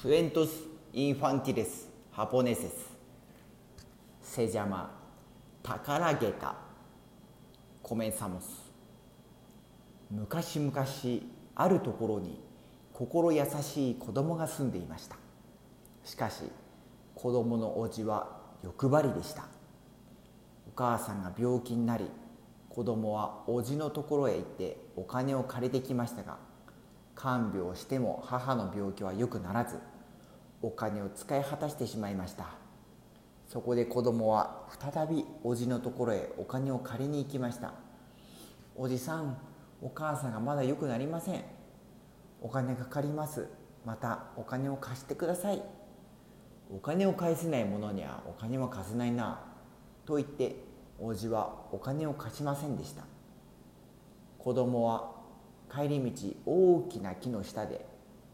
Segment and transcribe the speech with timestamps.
[0.00, 2.72] クエントス・インファンティレス・ハポネセス
[4.22, 4.96] セジャマ
[5.60, 6.54] 宝ゲタ
[7.82, 8.70] コメンサモス
[10.08, 10.86] 昔々
[11.56, 12.40] あるところに
[12.92, 15.16] 心優しい子供が住んでいました
[16.04, 16.44] しかし
[17.16, 19.48] 子供のおじは欲張りでした
[20.68, 22.04] お母さんが病気になり
[22.68, 26.47] 子供はおじのところへ行ってお金を借りてきましたが
[27.18, 29.80] 看病しても母の病気は良くならず
[30.62, 32.46] お金を使い果たしてしまいました。
[33.48, 37.72] そこで子供は再びおじのところへお金を借りに行きました。
[38.76, 39.36] おじさん
[39.82, 41.42] お母さんがまだ良くなりません。
[42.40, 43.48] お金かかります。
[43.84, 45.60] またお金を貸してください。
[46.72, 49.40] お金を返せない者にはお金は貸せないな。
[50.06, 50.54] と言って
[51.00, 53.02] おじはお金を貸しませんでした。
[54.38, 55.17] 子供は
[55.72, 57.84] 帰り道大きな木の下で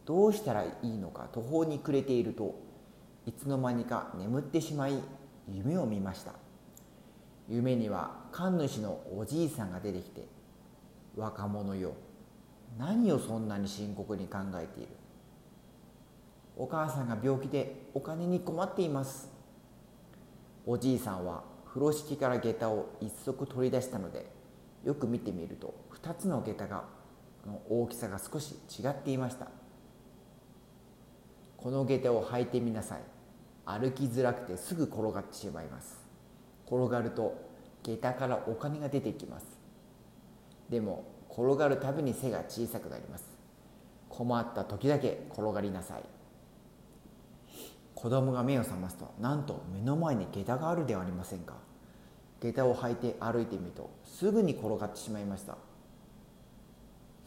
[0.04, 2.54] どうしたらいいのか途方に暮れていると
[3.26, 4.98] いつの間にか眠ってしまい
[5.48, 6.32] 夢を見ました。
[7.48, 10.26] 夢には神主のおじいさんが出てきて
[11.16, 11.92] 「若者よ
[12.78, 14.88] 何をそんなに深刻に考えている？
[16.56, 19.30] お母さんが病気でお金に困っています。
[20.66, 24.26] おじいさんは風呂敷から下駄を一足取り出したので
[24.84, 26.84] よく見てみると2つの下駄が
[27.46, 29.48] の大きさが少し違っていました。
[31.56, 33.00] この下駄を履いてみなさい。
[33.66, 35.98] 歩きづらくてすぐ転がってしまいます。
[36.66, 37.34] 転がると
[37.82, 39.46] 下駄からお金が出てきます。
[40.68, 43.24] でも転がるたびに背が小さくなります。
[44.08, 46.02] 困った時だけ転がりなさい。
[47.94, 51.54] 子供が目を覚ますとなんと目の前に下駄があるではありませんか。
[52.40, 55.56] 下駄を履いて歩いてみるとすぐに転がってしまいました。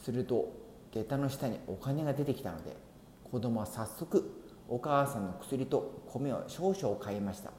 [0.07, 0.53] すると
[0.93, 2.77] 下駄の下にお金が出てきたので
[3.29, 7.51] 子供は早速お母さんの薬と米を少々買いました。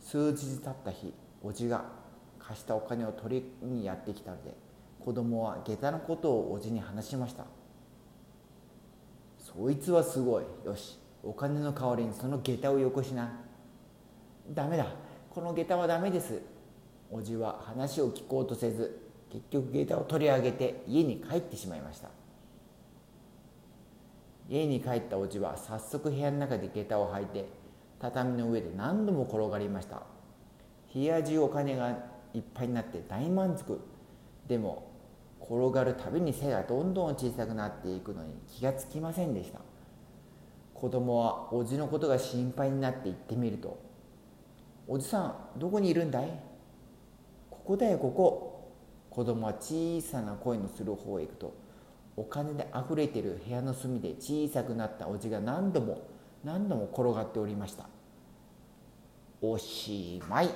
[0.00, 1.84] 数日経った日おじが
[2.40, 4.56] 貸したお金を取りにやってきたので
[4.98, 7.44] 子供は下駄のことをおじに話しました
[9.38, 10.44] そいつはすごい。
[10.64, 13.38] よしお金の代わりにその下駄をよこしな。
[14.52, 14.86] ダメだ。
[15.30, 16.42] この下駄はダメです。
[17.08, 22.08] おじは話を聞こうとせず結局下駄を取り上げて家に帰ってしまいました。
[24.48, 27.46] 家に帰ったおじは早速部屋の中で下駄を履いて
[28.00, 30.02] 畳の上で何度も転がりました。
[30.92, 31.96] 部屋中お金が
[32.34, 33.80] いっぱいになって大満足。
[34.48, 34.90] でも
[35.40, 39.60] 転がるたびに背がどんどん小さくなっていくのに気がつきませんでした。
[40.74, 43.78] 子供はおじのことが心配になって行ってみると
[44.88, 46.40] 「おじさんどこにいるんだい?」
[47.50, 48.46] 「ここだよここ」
[49.10, 51.54] 子供は小さな声のする方へ行くと
[52.16, 56.02] お金であふれてる部屋の隅で小さくなったおじが何度も
[56.44, 57.86] 何度も転がっておりました。
[59.42, 60.50] おしまい。